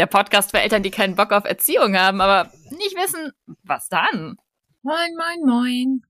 [0.00, 3.32] der Podcast für Eltern, die keinen Bock auf Erziehung haben, aber nicht wissen,
[3.64, 4.38] was dann.
[4.80, 6.02] Moin, moin, moin.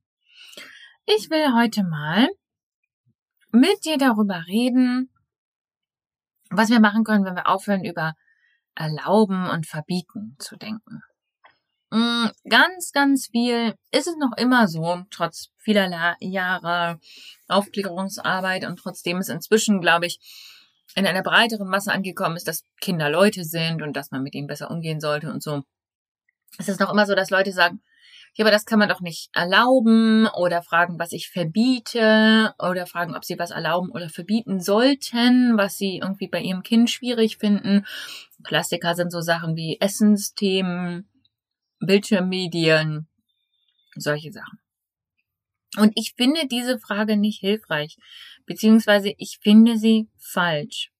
[1.06, 2.28] Ich will heute mal
[3.50, 5.10] mit dir darüber reden,
[6.50, 8.14] was wir machen können, wenn wir aufhören, über
[8.76, 11.02] Erlauben und Verbieten zu denken.
[11.90, 17.00] Mm, ganz, ganz viel ist es noch immer so, trotz vieler Jahre
[17.48, 20.20] Aufklärungsarbeit und trotzdem ist inzwischen, glaube ich,
[20.94, 24.46] in einer breiteren Masse angekommen ist, dass Kinder Leute sind und dass man mit ihnen
[24.46, 25.62] besser umgehen sollte und so.
[26.58, 27.80] Es ist noch immer so, dass Leute sagen,
[28.34, 33.16] ja, aber das kann man doch nicht erlauben oder fragen, was ich verbiete oder fragen,
[33.16, 37.84] ob sie was erlauben oder verbieten sollten, was sie irgendwie bei ihrem Kind schwierig finden.
[38.44, 41.08] Klassiker sind so Sachen wie Essensthemen,
[41.80, 43.08] Bildschirmmedien,
[43.96, 44.60] solche Sachen.
[45.76, 47.96] Und ich finde diese Frage nicht hilfreich,
[48.50, 50.90] beziehungsweise ich finde sie falsch.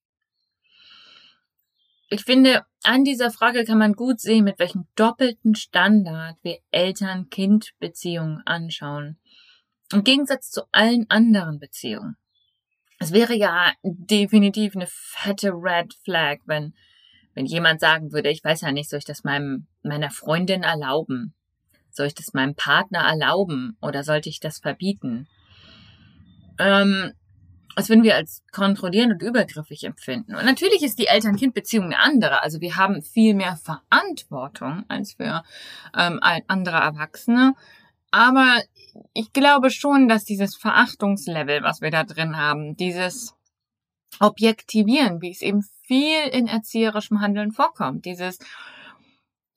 [2.09, 8.41] Ich finde, an dieser Frage kann man gut sehen, mit welchem doppelten Standard wir Eltern-Kind-Beziehungen
[8.47, 9.19] anschauen.
[9.93, 12.17] Im Gegensatz zu allen anderen Beziehungen.
[13.01, 16.73] Es wäre ja definitiv eine fette Red Flag, wenn,
[17.35, 21.35] wenn jemand sagen würde, ich weiß ja nicht, soll ich das meinem, meiner Freundin erlauben?
[21.91, 25.27] Soll ich das meinem Partner erlauben oder sollte ich das verbieten?
[26.61, 27.15] Ähm,
[27.77, 30.35] das würden wir als kontrollierend und übergriffig empfinden.
[30.35, 32.43] Und natürlich ist die Eltern-Kind-Beziehung eine andere.
[32.43, 35.43] Also wir haben viel mehr Verantwortung als für
[35.97, 37.55] ähm, andere Erwachsene.
[38.11, 38.61] Aber
[39.13, 43.35] ich glaube schon, dass dieses Verachtungslevel, was wir da drin haben, dieses
[44.19, 48.39] Objektivieren, wie es eben viel in erzieherischem Handeln vorkommt, dieses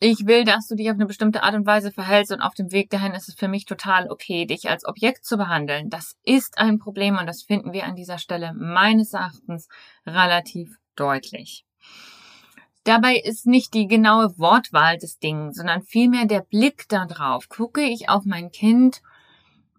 [0.03, 2.71] ich will, dass du dich auf eine bestimmte Art und Weise verhältst und auf dem
[2.71, 5.89] Weg dahin ist es für mich total okay, dich als Objekt zu behandeln.
[5.89, 9.67] Das ist ein Problem und das finden wir an dieser Stelle meines Erachtens
[10.05, 11.65] relativ deutlich.
[12.83, 17.47] Dabei ist nicht die genaue Wortwahl des Ding, sondern vielmehr der Blick darauf.
[17.47, 19.01] Gucke ich auf mein Kind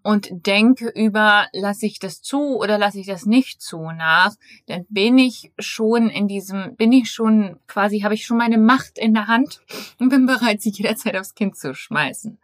[0.05, 4.35] und denke über, lasse ich das zu oder lasse ich das nicht zu nach,
[4.67, 8.99] dann bin ich schon in diesem, bin ich schon quasi, habe ich schon meine Macht
[8.99, 9.61] in der Hand
[9.99, 12.37] und bin bereit, sie jederzeit aufs Kind zu schmeißen.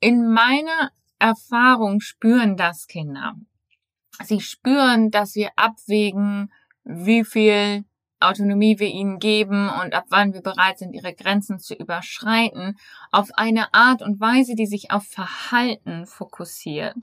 [0.00, 3.34] In meiner Erfahrung spüren das Kinder.
[4.22, 6.52] Sie spüren, dass wir abwägen,
[6.84, 7.84] wie viel
[8.20, 12.76] Autonomie wir ihnen geben und ab wann wir bereit sind, ihre Grenzen zu überschreiten,
[13.10, 16.96] auf eine Art und Weise, die sich auf Verhalten fokussiert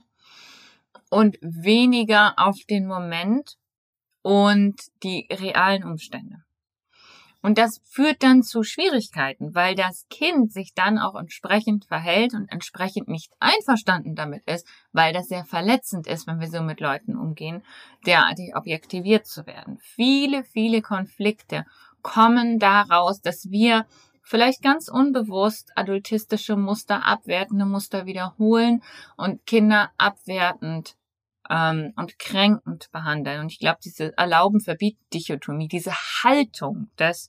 [1.10, 3.56] und weniger auf den Moment
[4.22, 6.42] und die realen Umstände.
[7.42, 12.50] Und das führt dann zu Schwierigkeiten, weil das Kind sich dann auch entsprechend verhält und
[12.50, 17.16] entsprechend nicht einverstanden damit ist, weil das sehr verletzend ist, wenn wir so mit Leuten
[17.16, 17.64] umgehen,
[18.06, 19.78] derartig objektiviert zu werden.
[19.80, 21.66] Viele, viele Konflikte
[22.02, 23.86] kommen daraus, dass wir
[24.22, 28.82] vielleicht ganz unbewusst adultistische Muster, abwertende Muster wiederholen
[29.16, 30.96] und Kinder abwertend
[31.52, 33.40] ähm, und kränkend behandeln.
[33.40, 37.28] Und ich glaube, diese Erlauben, verbieten Dichotomie, diese Haltung des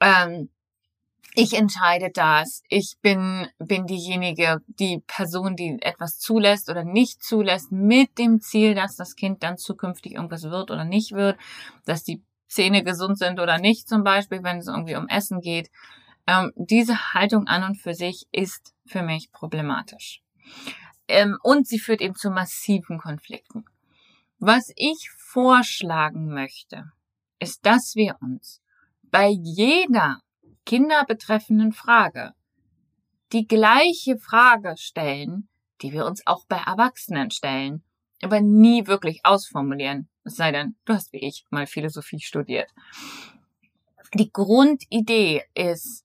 [0.00, 0.48] ähm,
[1.36, 2.62] ich entscheide das.
[2.68, 8.76] Ich bin, bin diejenige, die Person, die etwas zulässt oder nicht zulässt, mit dem Ziel,
[8.76, 11.36] dass das Kind dann zukünftig irgendwas wird oder nicht wird,
[11.86, 15.70] dass die Zähne gesund sind oder nicht, zum Beispiel, wenn es irgendwie um Essen geht.
[16.28, 20.22] Ähm, diese Haltung an und für sich ist für mich problematisch.
[21.08, 23.64] Ähm, und sie führt eben zu massiven Konflikten.
[24.38, 26.92] Was ich vorschlagen möchte,
[27.38, 28.62] ist, dass wir uns
[29.02, 30.20] bei jeder
[30.66, 32.32] Kinder betreffenden Frage
[33.32, 35.48] die gleiche Frage stellen,
[35.82, 37.82] die wir uns auch bei Erwachsenen stellen,
[38.22, 42.70] aber nie wirklich ausformulieren, es sei denn, du hast wie ich mal Philosophie studiert.
[44.14, 46.03] Die Grundidee ist,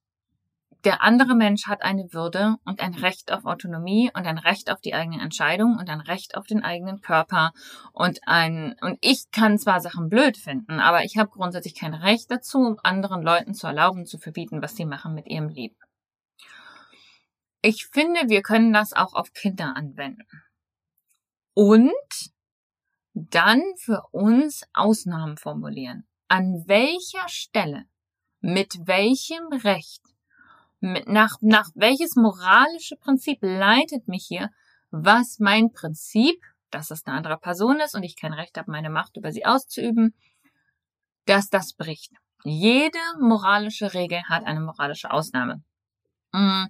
[0.85, 4.79] der andere Mensch hat eine Würde und ein Recht auf Autonomie und ein Recht auf
[4.79, 7.51] die eigene Entscheidung und ein Recht auf den eigenen Körper
[7.91, 12.31] und ein und ich kann zwar Sachen blöd finden, aber ich habe grundsätzlich kein Recht
[12.31, 15.75] dazu, anderen Leuten zu erlauben, zu verbieten, was sie machen mit ihrem Leben.
[17.61, 20.25] Ich finde, wir können das auch auf Kinder anwenden.
[21.53, 21.91] Und
[23.13, 26.07] dann für uns Ausnahmen formulieren.
[26.29, 27.83] An welcher Stelle,
[28.39, 30.03] mit welchem Recht
[30.81, 34.49] nach, nach welches moralische Prinzip leitet mich hier,
[34.91, 36.41] was mein Prinzip,
[36.71, 39.45] dass es eine andere Person ist und ich kein Recht habe, meine Macht über sie
[39.45, 40.13] auszuüben,
[41.25, 42.11] dass das bricht.
[42.43, 45.61] Jede moralische Regel hat eine moralische Ausnahme.
[46.31, 46.65] Mm.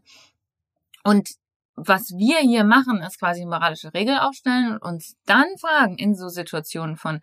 [1.03, 1.29] Und
[1.75, 6.27] was wir hier machen, ist quasi moralische Regel aufstellen und uns dann fragen in so
[6.27, 7.21] Situationen von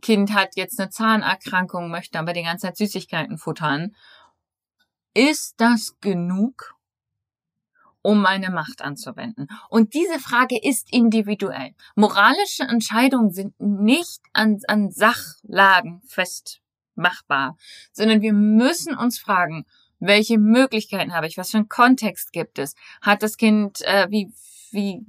[0.00, 3.96] Kind hat jetzt eine Zahnerkrankung, möchte aber die ganze Zeit Süßigkeiten futtern
[5.16, 6.74] ist das genug,
[8.02, 9.48] um meine Macht anzuwenden?
[9.70, 11.74] Und diese Frage ist individuell.
[11.94, 17.56] Moralische Entscheidungen sind nicht an, an Sachlagen festmachbar,
[17.92, 19.64] sondern wir müssen uns fragen,
[19.98, 21.38] welche Möglichkeiten habe ich?
[21.38, 22.74] Was für einen Kontext gibt es?
[23.00, 24.30] Hat das Kind, äh, wie,
[24.70, 25.00] wie,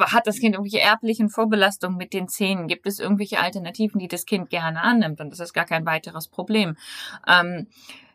[0.00, 2.66] hat das Kind irgendwelche erblichen Vorbelastungen mit den Zähnen?
[2.66, 5.20] Gibt es irgendwelche Alternativen, die das Kind gerne annimmt?
[5.20, 6.76] Und das ist gar kein weiteres Problem.
[7.28, 7.68] Ähm,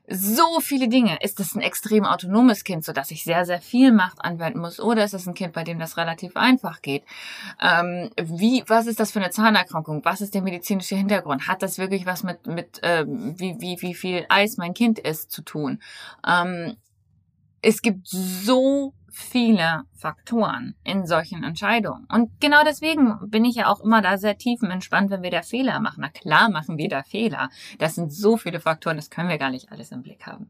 [0.08, 1.18] so viele Dinge.
[1.22, 4.80] Ist es ein extrem autonomes Kind, so dass ich sehr, sehr viel Macht anwenden muss?
[4.80, 7.04] Oder ist es ein Kind, bei dem das relativ einfach geht?
[7.62, 10.04] Ähm, wie, was ist das für eine Zahnerkrankung?
[10.06, 11.48] Was ist der medizinische Hintergrund?
[11.48, 15.32] Hat das wirklich was mit, mit ähm, wie, wie, wie viel Eis mein Kind isst
[15.32, 15.82] zu tun?
[16.26, 16.78] Ähm,
[17.68, 22.08] es gibt so viele Faktoren in solchen Entscheidungen.
[22.10, 25.82] Und genau deswegen bin ich ja auch immer da sehr tiefenentspannt, wenn wir da Fehler
[25.82, 26.00] machen.
[26.00, 27.50] Na klar machen wir da Fehler.
[27.78, 30.50] Das sind so viele Faktoren, das können wir gar nicht alles im Blick haben.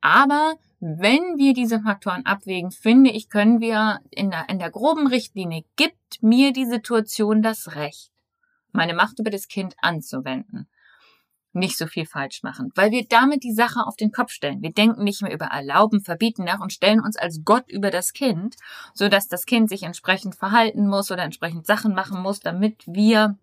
[0.00, 5.08] Aber wenn wir diese Faktoren abwägen, finde ich, können wir in der, in der groben
[5.08, 8.12] Richtlinie, gibt mir die Situation das Recht,
[8.70, 10.68] meine Macht über das Kind anzuwenden
[11.56, 14.62] nicht so viel falsch machen, weil wir damit die Sache auf den Kopf stellen.
[14.62, 18.12] Wir denken nicht mehr über Erlauben, Verbieten nach und stellen uns als Gott über das
[18.12, 18.56] Kind,
[18.94, 23.38] so dass das Kind sich entsprechend verhalten muss oder entsprechend Sachen machen muss, damit wir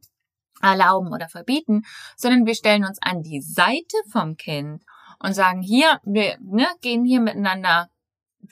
[0.61, 1.83] erlauben oder verbieten,
[2.15, 4.83] sondern wir stellen uns an die Seite vom Kind
[5.19, 7.89] und sagen, hier, wir ne, gehen hier miteinander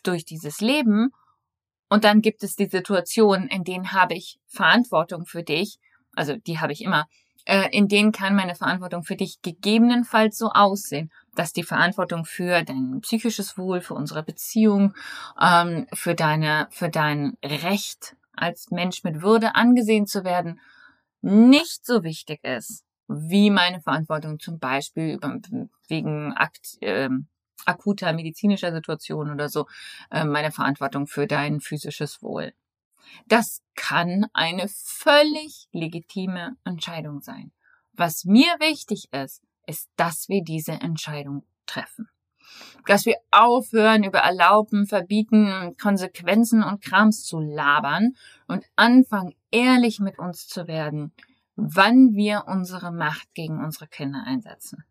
[0.03, 1.11] durch dieses Leben
[1.89, 5.77] und dann gibt es die Situationen, in denen habe ich Verantwortung für dich,
[6.13, 7.05] also die habe ich immer,
[7.45, 12.63] äh, in denen kann meine Verantwortung für dich gegebenenfalls so aussehen, dass die Verantwortung für
[12.63, 14.93] dein psychisches Wohl, für unsere Beziehung,
[15.39, 20.59] ähm, für deine, für dein Recht als Mensch mit Würde angesehen zu werden,
[21.21, 25.19] nicht so wichtig ist, wie meine Verantwortung zum Beispiel
[25.87, 27.09] wegen Akt, äh,
[27.65, 29.67] akuter medizinischer Situation oder so,
[30.09, 32.53] äh, meine Verantwortung für dein physisches Wohl.
[33.27, 37.51] Das kann eine völlig legitime Entscheidung sein.
[37.93, 42.09] Was mir wichtig ist, ist, dass wir diese Entscheidung treffen.
[42.85, 48.15] Dass wir aufhören, über Erlauben, Verbieten, Konsequenzen und Krams zu labern
[48.47, 51.13] und anfangen, ehrlich mit uns zu werden,
[51.55, 54.83] wann wir unsere Macht gegen unsere Kinder einsetzen.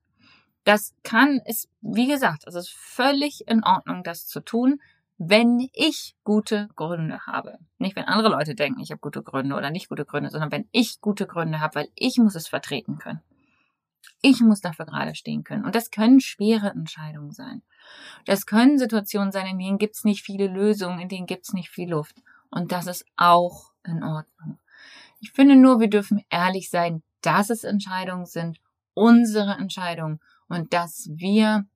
[0.65, 4.81] Das kann, ist, wie gesagt, es ist völlig in Ordnung, das zu tun,
[5.23, 7.59] wenn ich gute Gründe habe.
[7.77, 10.67] Nicht, wenn andere Leute denken, ich habe gute Gründe oder nicht gute Gründe, sondern wenn
[10.73, 13.21] ich gute Gründe habe, weil ich muss es vertreten können.
[14.23, 15.67] Ich muss dafür gerade stehen können.
[15.67, 17.61] Und das können schwere Entscheidungen sein.
[18.25, 21.53] Das können Situationen sein, in denen gibt es nicht viele Lösungen, in denen gibt es
[21.53, 22.17] nicht viel Luft.
[22.51, 24.59] Und das ist auch in Ordnung.
[25.21, 28.59] Ich finde nur, wir dürfen ehrlich sein, dass es Entscheidungen sind,
[28.95, 31.67] unsere Entscheidungen und dass wir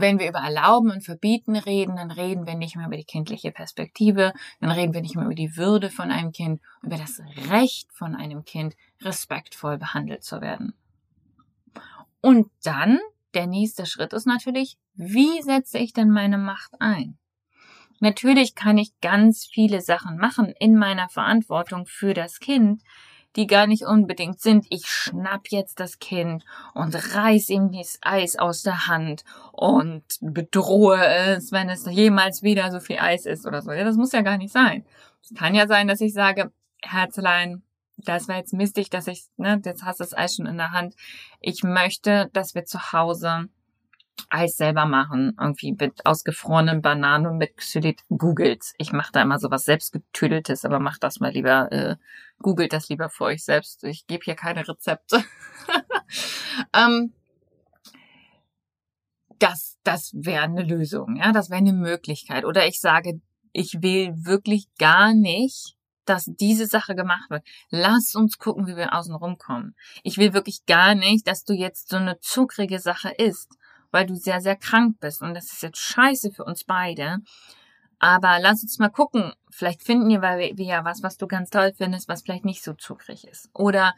[0.00, 3.50] wenn wir über Erlauben und Verbieten reden, dann reden wir nicht mehr über die kindliche
[3.50, 7.92] Perspektive, dann reden wir nicht mehr über die Würde von einem Kind, über das Recht
[7.92, 10.74] von einem Kind, respektvoll behandelt zu werden.
[12.20, 12.98] Und dann
[13.34, 17.18] der nächste Schritt ist natürlich, wie setze ich denn meine Macht ein?
[18.00, 22.82] Natürlich kann ich ganz viele Sachen machen in meiner Verantwortung für das Kind,
[23.36, 28.36] die gar nicht unbedingt sind, ich schnapp jetzt das Kind und reiß ihm das Eis
[28.36, 33.62] aus der Hand und bedrohe es, wenn es jemals wieder so viel Eis ist oder
[33.62, 33.72] so.
[33.72, 34.84] Ja, das muss ja gar nicht sein.
[35.22, 36.52] Es kann ja sein, dass ich sage,
[36.82, 37.62] Herzlein,
[37.98, 40.72] das war jetzt mistig, dass ich, ne, jetzt hast du das Eis schon in der
[40.72, 40.94] Hand.
[41.40, 43.48] Ich möchte, dass wir zu Hause
[44.30, 48.72] Eis selber machen, irgendwie mit ausgefrorenen Bananen und mit Xylit googelt.
[48.78, 51.96] Ich mache da immer sowas selbstgetüdeltes, aber macht das mal lieber, äh,
[52.38, 53.84] googelt das lieber für euch selbst.
[53.84, 55.24] Ich gebe hier keine Rezepte.
[56.74, 57.12] ähm,
[59.38, 62.44] das, das wäre eine Lösung, ja, das wäre eine Möglichkeit.
[62.44, 63.20] Oder ich sage,
[63.52, 67.44] ich will wirklich gar nicht, dass diese Sache gemacht wird.
[67.68, 69.74] Lass uns gucken, wie wir außen rumkommen.
[70.04, 73.56] Ich will wirklich gar nicht, dass du jetzt so eine zuckrige Sache isst
[73.90, 75.22] weil du sehr, sehr krank bist.
[75.22, 77.18] Und das ist jetzt scheiße für uns beide.
[77.98, 79.32] Aber lass uns mal gucken.
[79.50, 82.74] Vielleicht finden wir, wir ja was, was du ganz toll findest, was vielleicht nicht so
[82.74, 83.48] zuckrig ist.
[83.54, 83.94] Oder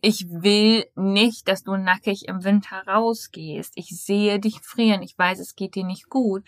[0.00, 3.72] ich will nicht, dass du nackig im Winter rausgehst.
[3.76, 5.02] Ich sehe dich frieren.
[5.02, 6.44] Ich weiß, es geht dir nicht gut.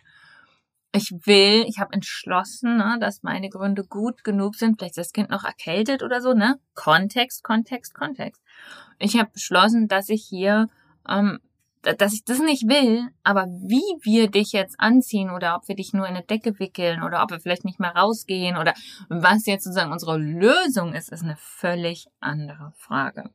[0.92, 4.78] Ich will, ich habe entschlossen, ne, dass meine Gründe gut genug sind.
[4.78, 6.58] Vielleicht ist das Kind noch erkältet oder so, ne?
[6.75, 8.42] Kontext, Kontext, Kontext.
[8.99, 10.68] Ich habe beschlossen, dass ich hier
[11.06, 11.40] ähm,
[11.82, 15.92] dass ich das nicht will, aber wie wir dich jetzt anziehen oder ob wir dich
[15.92, 18.75] nur in eine Decke wickeln oder ob wir vielleicht nicht mehr rausgehen oder
[19.08, 23.30] was jetzt sozusagen unsere Lösung ist, ist eine völlig andere Frage.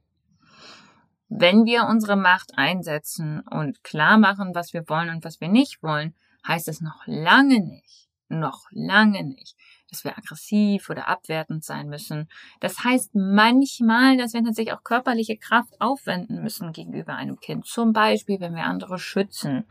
[1.30, 5.82] Wenn wir unsere Macht einsetzen und klar machen, was wir wollen und was wir nicht
[5.82, 6.14] wollen,
[6.48, 9.56] heißt es noch lange nicht, noch lange nicht,
[9.94, 12.28] dass wir aggressiv oder abwertend sein müssen.
[12.60, 17.66] Das heißt manchmal, dass wir tatsächlich auch körperliche Kraft aufwenden müssen gegenüber einem Kind.
[17.66, 19.66] Zum Beispiel, wenn wir andere schützen.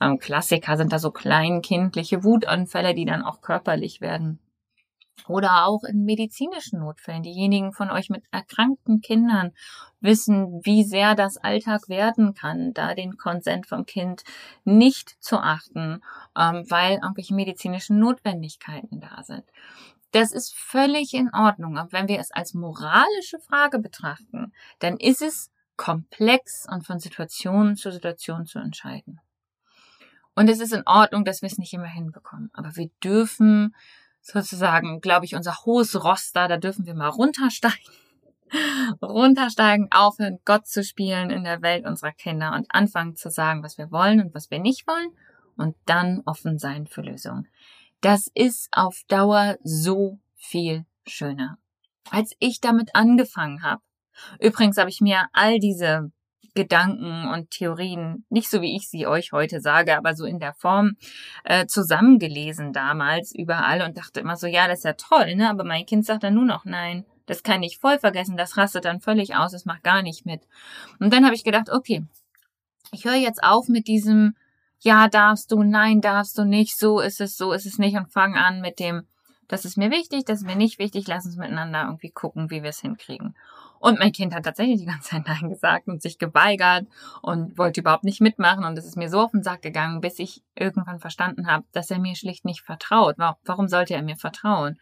[0.00, 4.40] Ähm, Klassiker sind da so kleinkindliche Wutanfälle, die dann auch körperlich werden.
[5.28, 7.22] Oder auch in medizinischen Notfällen.
[7.22, 9.52] Diejenigen von euch mit erkrankten Kindern
[10.00, 14.22] wissen, wie sehr das Alltag werden kann, da den Konsent vom Kind
[14.64, 16.02] nicht zu achten,
[16.36, 19.44] ähm, weil irgendwelche medizinischen Notwendigkeiten da sind.
[20.12, 21.78] Das ist völlig in Ordnung.
[21.78, 27.76] Aber wenn wir es als moralische Frage betrachten, dann ist es komplex und von Situation
[27.76, 29.20] zu Situation zu entscheiden.
[30.34, 32.50] Und es ist in Ordnung, dass wir es nicht immer hinbekommen.
[32.52, 33.74] Aber wir dürfen
[34.20, 37.78] sozusagen, glaube ich, unser hohes Roster, da dürfen wir mal runtersteigen.
[39.02, 43.78] runtersteigen, aufhören, Gott zu spielen in der Welt unserer Kinder und anfangen zu sagen, was
[43.78, 45.10] wir wollen und was wir nicht wollen
[45.56, 47.48] und dann offen sein für Lösungen.
[48.00, 51.58] Das ist auf Dauer so viel schöner.
[52.10, 53.82] Als ich damit angefangen habe,
[54.38, 56.10] übrigens habe ich mir all diese
[56.60, 60.52] Gedanken und Theorien, nicht so wie ich sie euch heute sage, aber so in der
[60.52, 60.96] Form
[61.44, 65.48] äh, zusammengelesen damals überall und dachte immer so, ja, das ist ja toll, ne?
[65.48, 67.04] Aber mein Kind sagt dann nur noch nein.
[67.24, 70.42] Das kann ich voll vergessen, das rastet dann völlig aus, das macht gar nicht mit.
[70.98, 72.04] Und dann habe ich gedacht, okay,
[72.92, 74.34] ich höre jetzt auf mit diesem
[74.80, 78.10] ja, darfst du, nein, darfst du nicht, so ist es, so ist es nicht und
[78.10, 79.06] fange an mit dem,
[79.46, 82.62] das ist mir wichtig, das ist mir nicht wichtig, lass uns miteinander irgendwie gucken, wie
[82.62, 83.34] wir es hinkriegen.
[83.80, 86.86] Und mein Kind hat tatsächlich die ganze Zeit Nein gesagt und sich geweigert
[87.22, 88.66] und wollte überhaupt nicht mitmachen.
[88.66, 91.90] Und es ist mir so auf den Sack gegangen, bis ich irgendwann verstanden habe, dass
[91.90, 93.16] er mir schlicht nicht vertraut.
[93.16, 94.78] Warum sollte er mir vertrauen?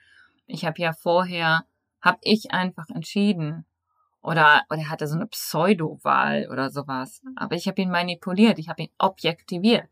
[0.48, 1.64] Ich habe ja vorher,
[2.00, 3.64] habe ich einfach entschieden.
[4.20, 7.22] Oder, oder er hatte so eine Pseudo-Wahl oder sowas.
[7.36, 9.88] Aber ich habe ihn manipuliert, ich habe ihn objektiviert.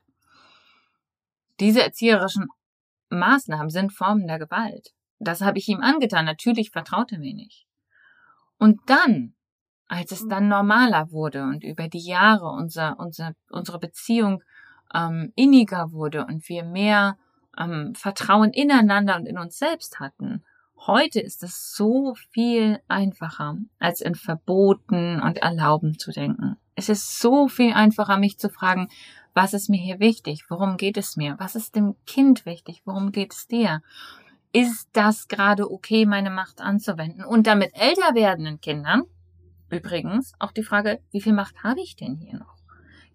[1.60, 2.48] Diese erzieherischen
[3.10, 4.94] Maßnahmen sind Formen der Gewalt.
[5.20, 6.24] Das habe ich ihm angetan.
[6.24, 7.66] Natürlich vertraut er mir nicht.
[8.58, 9.34] Und dann,
[9.88, 14.42] als es dann normaler wurde und über die Jahre unser, unser, unsere Beziehung
[14.94, 17.16] ähm, inniger wurde und wir mehr
[17.58, 20.44] ähm, Vertrauen ineinander und in uns selbst hatten,
[20.86, 26.56] heute ist es so viel einfacher, als in Verboten und Erlauben zu denken.
[26.74, 28.88] Es ist so viel einfacher, mich zu fragen,
[29.34, 30.44] was ist mir hier wichtig?
[30.48, 31.36] Worum geht es mir?
[31.38, 32.82] Was ist dem Kind wichtig?
[32.84, 33.82] Worum geht es dir?
[34.56, 37.26] Ist das gerade okay, meine Macht anzuwenden?
[37.26, 39.02] Und damit älter werdenden Kindern,
[39.68, 42.56] übrigens, auch die Frage, wie viel Macht habe ich denn hier noch?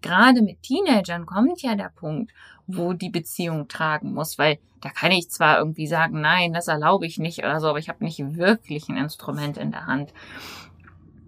[0.02, 2.32] Gerade mit Teenagern kommt ja der Punkt,
[2.68, 7.06] wo die Beziehung tragen muss, weil da kann ich zwar irgendwie sagen, nein, das erlaube
[7.06, 10.12] ich nicht oder so, aber ich habe nicht wirklich ein Instrument in der Hand,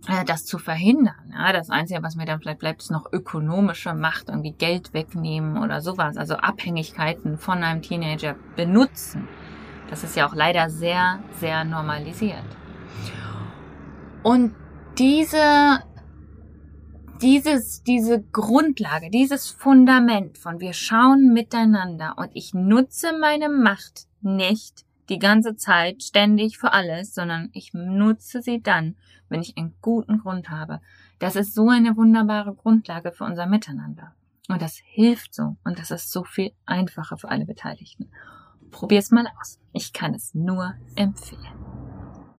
[0.06, 1.32] äh, das zu verhindern.
[1.32, 5.60] Ja, das Einzige, was mir dann vielleicht bleibt, ist noch ökonomische Macht, irgendwie Geld wegnehmen
[5.60, 9.26] oder sowas, also Abhängigkeiten von einem Teenager benutzen.
[9.90, 12.44] Das ist ja auch leider sehr, sehr normalisiert.
[14.22, 14.54] Und
[14.98, 15.80] diese,
[17.20, 24.84] dieses, diese Grundlage, dieses Fundament von wir schauen miteinander und ich nutze meine Macht nicht
[25.08, 28.96] die ganze Zeit ständig für alles, sondern ich nutze sie dann,
[29.28, 30.80] wenn ich einen guten Grund habe.
[31.18, 34.14] Das ist so eine wunderbare Grundlage für unser Miteinander.
[34.48, 35.56] Und das hilft so.
[35.64, 38.10] Und das ist so viel einfacher für alle Beteiligten.
[38.74, 39.60] Probier's mal aus.
[39.72, 41.83] Ich kann es nur empfehlen.